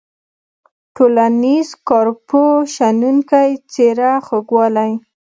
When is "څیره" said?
3.71-4.11